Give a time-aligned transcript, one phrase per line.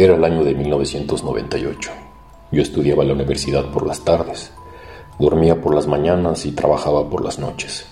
[0.00, 1.90] Era el año de 1998.
[2.52, 4.50] Yo estudiaba en la universidad por las tardes,
[5.18, 7.84] dormía por las mañanas y trabajaba por las noches.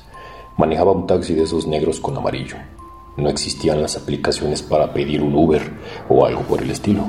[0.57, 2.57] Manejaba un taxi de esos negros con amarillo.
[3.19, 5.61] No existían las aplicaciones para pedir un Uber
[6.09, 7.03] o algo por el estilo.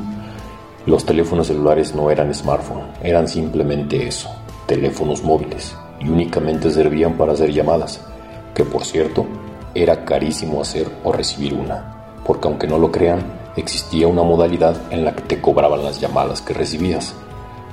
[0.85, 4.29] Los teléfonos celulares no eran smartphone, eran simplemente eso,
[4.67, 8.05] teléfonos móviles, y únicamente servían para hacer llamadas,
[8.53, 9.25] que por cierto,
[9.73, 15.05] era carísimo hacer o recibir una, porque aunque no lo crean, existía una modalidad en
[15.05, 17.13] la que te cobraban las llamadas que recibías.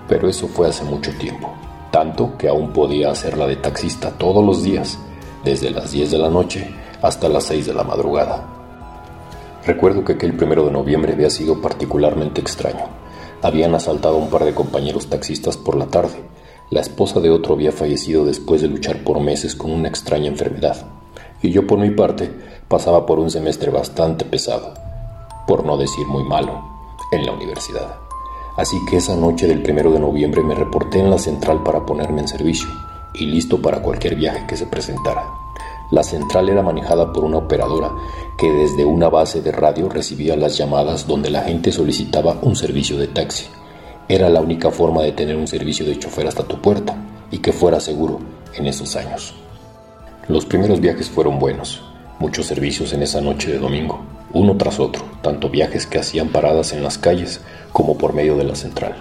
[0.09, 1.53] Pero eso fue hace mucho tiempo,
[1.91, 4.99] tanto que aún podía hacerla de taxista todos los días,
[5.45, 6.69] desde las 10 de la noche
[7.03, 8.45] hasta las 6 de la madrugada.
[9.65, 12.87] Recuerdo que aquel primero de noviembre había sido particularmente extraño.
[13.43, 16.23] Habían asaltado a un par de compañeros taxistas por la tarde.
[16.71, 20.87] La esposa de otro había fallecido después de luchar por meses con una extraña enfermedad.
[21.43, 22.31] Y yo por mi parte
[22.69, 24.75] pasaba por un semestre bastante pesado,
[25.47, 26.63] por no decir muy malo,
[27.13, 28.01] en la universidad.
[28.57, 32.23] Así que esa noche del primero de noviembre me reporté en la central para ponerme
[32.23, 32.69] en servicio
[33.15, 35.31] y listo para cualquier viaje que se presentara.
[35.91, 37.93] La central era manejada por una operadora
[38.37, 42.97] que desde una base de radio recibía las llamadas donde la gente solicitaba un servicio
[42.97, 43.47] de taxi.
[44.09, 46.97] Era la única forma de tener un servicio de chofer hasta tu puerta
[47.31, 48.19] y que fuera seguro
[48.55, 49.35] en esos años.
[50.29, 51.85] Los primeros viajes fueron buenos,
[52.19, 54.01] muchos servicios en esa noche de domingo,
[54.33, 57.41] uno tras otro, tanto viajes que hacían paradas en las calles
[57.73, 58.95] como por medio de la central.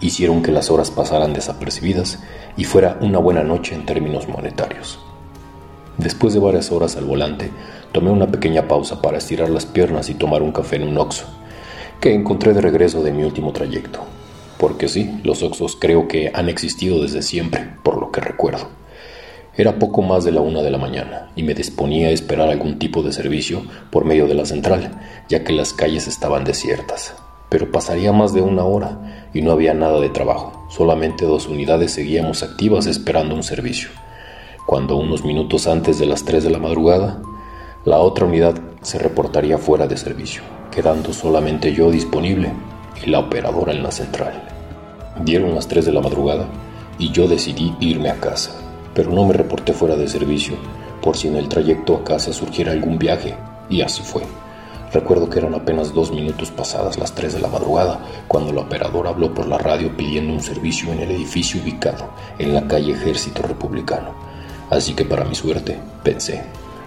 [0.00, 2.18] Hicieron que las horas pasaran desapercibidas
[2.56, 4.98] y fuera una buena noche en términos monetarios.
[5.98, 7.50] Después de varias horas al volante,
[7.92, 11.24] tomé una pequeña pausa para estirar las piernas y tomar un café en un Oxxo,
[12.00, 14.00] que encontré de regreso de mi último trayecto.
[14.58, 18.68] Porque sí, los Oxxos creo que han existido desde siempre, por lo que recuerdo.
[19.56, 22.78] Era poco más de la una de la mañana y me disponía a esperar algún
[22.78, 24.90] tipo de servicio por medio de la central,
[25.28, 27.14] ya que las calles estaban desiertas.
[27.48, 31.92] Pero pasaría más de una hora y no había nada de trabajo, solamente dos unidades
[31.92, 33.90] seguíamos activas esperando un servicio
[34.66, 37.20] cuando unos minutos antes de las 3 de la madrugada,
[37.84, 42.50] la otra unidad se reportaría fuera de servicio, quedando solamente yo disponible
[43.04, 44.42] y la operadora en la central.
[45.22, 46.48] Dieron las 3 de la madrugada
[46.98, 48.52] y yo decidí irme a casa,
[48.94, 50.56] pero no me reporté fuera de servicio
[51.02, 53.34] por si en el trayecto a casa surgiera algún viaje,
[53.68, 54.22] y así fue.
[54.92, 59.10] Recuerdo que eran apenas dos minutos pasadas las 3 de la madrugada cuando la operadora
[59.10, 63.42] habló por la radio pidiendo un servicio en el edificio ubicado en la calle Ejército
[63.42, 64.24] Republicano
[64.70, 66.42] Así que para mi suerte, pensé,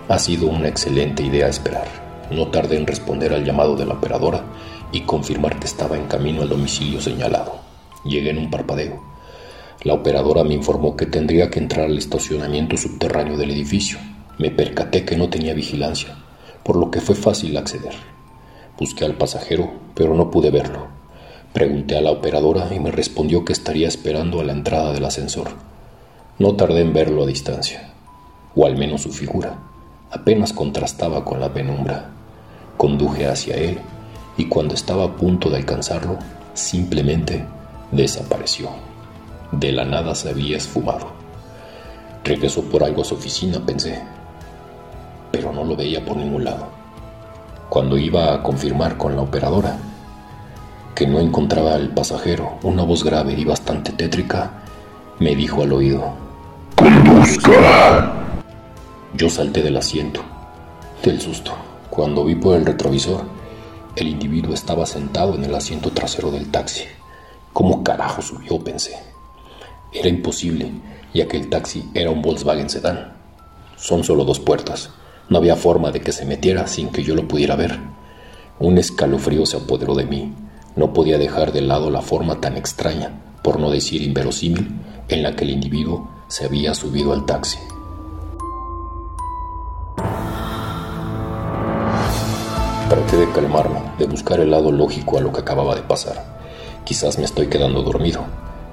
[0.09, 1.88] ha sido una excelente idea esperar.
[2.31, 4.44] No tardé en responder al llamado de la operadora
[4.91, 7.56] y confirmar que estaba en camino al domicilio señalado.
[8.03, 9.01] Llegué en un parpadeo.
[9.83, 13.99] La operadora me informó que tendría que entrar al estacionamiento subterráneo del edificio.
[14.39, 16.15] Me percaté que no tenía vigilancia,
[16.63, 17.93] por lo que fue fácil acceder.
[18.77, 20.88] Busqué al pasajero, pero no pude verlo.
[21.53, 25.49] Pregunté a la operadora y me respondió que estaría esperando a la entrada del ascensor.
[26.39, 27.94] No tardé en verlo a distancia,
[28.55, 29.59] o al menos su figura.
[30.11, 32.09] Apenas contrastaba con la penumbra.
[32.77, 33.79] Conduje hacia él
[34.38, 36.17] y cuando estaba a punto de alcanzarlo,
[36.53, 37.44] simplemente
[37.91, 38.87] desapareció.
[39.52, 41.08] De la nada se había esfumado.
[42.24, 44.02] Regresó por algo a su oficina, pensé,
[45.31, 46.68] pero no lo veía por ningún lado.
[47.69, 49.78] Cuando iba a confirmar con la operadora
[50.94, 54.63] que no encontraba al pasajero, una voz grave y bastante tétrica
[55.19, 56.13] me dijo al oído,
[56.75, 58.13] ¡Conduzca!
[59.13, 60.22] Yo salté del asiento,
[61.03, 61.53] del susto,
[61.90, 63.24] cuando vi por el retrovisor.
[63.96, 66.84] El individuo estaba sentado en el asiento trasero del taxi.
[67.53, 68.59] ¿Cómo carajo subió?
[68.59, 69.16] pensé.
[69.92, 70.72] Era imposible,
[71.14, 73.14] ya que el taxi era un Volkswagen Sedán.
[73.78, 74.90] Son solo dos puertas.
[75.30, 77.80] No había forma de que se metiera sin que yo lo pudiera ver.
[78.59, 80.34] Un escalofrío se apoderó de mí.
[80.75, 84.80] No podía dejar de lado la forma tan extraña, por no decir inverosímil,
[85.10, 87.60] en la que el individuo se había subido al taxi.
[92.90, 96.38] Traté de calmarme, de buscar el lado lógico a lo que acababa de pasar.
[96.86, 98.25] Quizás me estoy quedando dormido,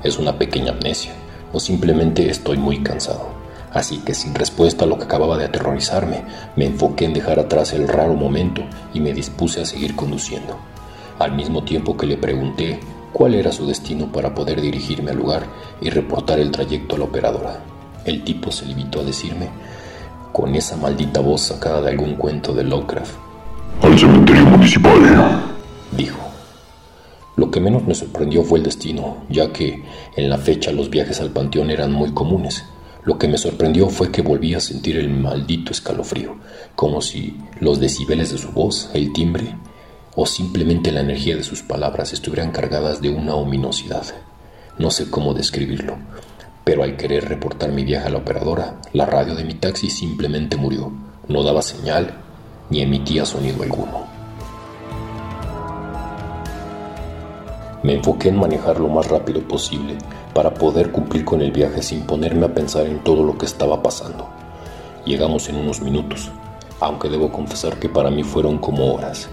[0.04, 1.12] es una pequeña amnesia,
[1.52, 3.28] o simplemente estoy muy cansado.
[3.72, 6.22] Así que sin respuesta a lo que acababa de aterrorizarme,
[6.54, 8.62] me enfoqué en dejar atrás el raro momento
[8.92, 10.56] y me dispuse a seguir conduciendo.
[11.18, 12.78] Al mismo tiempo que le pregunté
[13.12, 15.46] cuál era su destino para poder dirigirme al lugar
[15.80, 17.60] y reportar el trayecto a la operadora.
[18.04, 19.48] El tipo se limitó a decirme,
[20.32, 23.14] con esa maldita voz sacada de algún cuento de Lovecraft.
[23.82, 25.54] Al cementerio municipal.
[25.96, 26.33] Dijo.
[27.36, 29.82] Lo que menos me sorprendió fue el destino, ya que
[30.16, 32.64] en la fecha los viajes al panteón eran muy comunes.
[33.04, 36.36] Lo que me sorprendió fue que volví a sentir el maldito escalofrío,
[36.76, 39.56] como si los decibeles de su voz, el timbre,
[40.14, 44.04] o simplemente la energía de sus palabras estuvieran cargadas de una ominosidad.
[44.78, 45.96] No sé cómo describirlo,
[46.62, 50.56] pero al querer reportar mi viaje a la operadora, la radio de mi taxi simplemente
[50.56, 50.92] murió.
[51.28, 52.14] No daba señal
[52.70, 54.13] ni emitía sonido alguno.
[57.84, 59.98] Me enfoqué en manejar lo más rápido posible
[60.32, 63.82] para poder cumplir con el viaje sin ponerme a pensar en todo lo que estaba
[63.82, 64.26] pasando.
[65.04, 66.30] Llegamos en unos minutos,
[66.80, 69.28] aunque debo confesar que para mí fueron como horas.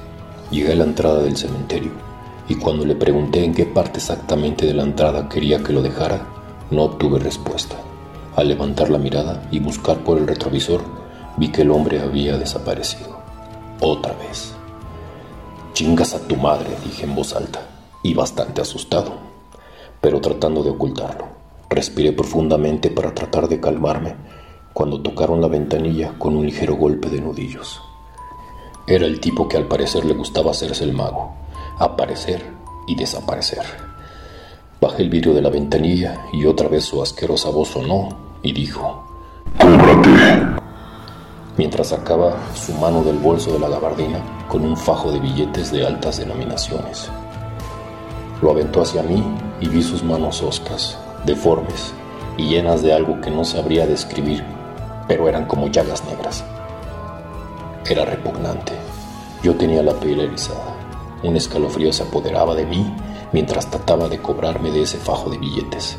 [0.52, 1.92] Llegué a la entrada del cementerio
[2.50, 6.20] y cuando le pregunté en qué parte exactamente de la entrada quería que lo dejara,
[6.72, 7.78] no obtuve respuesta.
[8.36, 10.82] Al levantar la mirada y buscar por el retrovisor,
[11.38, 13.18] vi que el hombre había desaparecido.
[13.80, 14.54] Otra vez.
[15.72, 17.62] Chingas a tu madre, dije en voz alta,
[18.04, 19.14] y bastante asustado,
[20.00, 21.26] pero tratando de ocultarlo.
[21.70, 24.16] Respiré profundamente para tratar de calmarme
[24.74, 27.82] cuando tocaron la ventanilla con un ligero golpe de nudillos.
[28.88, 31.34] Era el tipo que al parecer le gustaba hacerse el mago,
[31.78, 32.44] aparecer
[32.88, 33.64] y desaparecer.
[34.82, 38.10] Bajé el vidrio de la ventanilla y otra vez su asquerosa voz sonó
[38.42, 39.06] y dijo:
[39.60, 40.62] ¡Cóbrate!
[41.58, 45.86] Mientras sacaba su mano del bolso de la gabardina con un fajo de billetes de
[45.86, 47.12] altas denominaciones.
[48.42, 49.24] Lo aventó hacia mí
[49.60, 51.94] y vi sus manos hoscas, deformes
[52.38, 54.44] y llenas de algo que no sabría describir,
[55.08, 56.44] pero eran como llagas negras.
[57.88, 58.74] Era repugnante.
[59.44, 60.76] Yo tenía la piel erizada.
[61.24, 62.92] Un escalofrío se apoderaba de mí
[63.32, 65.98] mientras trataba de cobrarme de ese fajo de billetes.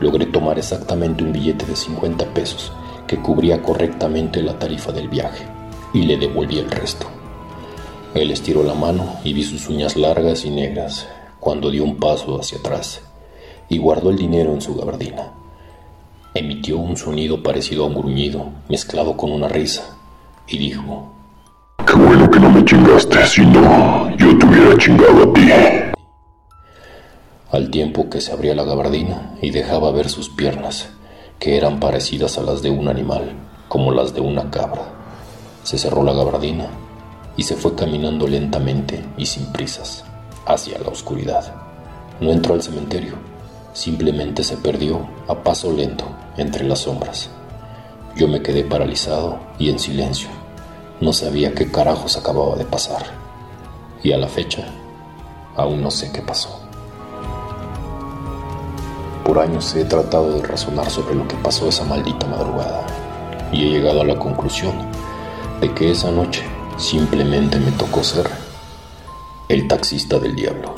[0.00, 2.72] Logré tomar exactamente un billete de 50 pesos
[3.06, 5.46] que cubría correctamente la tarifa del viaje
[5.92, 7.06] y le devolví el resto.
[8.14, 11.06] Él estiró la mano y vi sus uñas largas y negras
[11.42, 13.02] cuando dio un paso hacia atrás
[13.68, 15.32] y guardó el dinero en su gabardina.
[16.34, 19.96] Emitió un sonido parecido a un gruñido mezclado con una risa
[20.46, 21.12] y dijo,
[21.84, 25.50] Qué bueno que no me chingaste, si no, yo te hubiera chingado a ti.
[27.50, 30.90] Al tiempo que se abría la gabardina y dejaba ver sus piernas,
[31.40, 33.32] que eran parecidas a las de un animal,
[33.66, 34.84] como las de una cabra.
[35.64, 36.68] Se cerró la gabardina
[37.36, 40.04] y se fue caminando lentamente y sin prisas
[40.46, 41.54] hacia la oscuridad.
[42.20, 43.14] No entró al cementerio,
[43.72, 46.04] simplemente se perdió a paso lento
[46.36, 47.30] entre las sombras.
[48.16, 50.28] Yo me quedé paralizado y en silencio
[51.00, 53.04] no sabía qué carajos acababa de pasar.
[54.02, 54.64] Y a la fecha,
[55.56, 56.60] aún no sé qué pasó.
[59.24, 62.86] Por años he tratado de razonar sobre lo que pasó esa maldita madrugada
[63.52, 64.74] y he llegado a la conclusión
[65.60, 66.42] de que esa noche
[66.76, 68.28] simplemente me tocó ser
[69.52, 70.74] el taxista del diablo.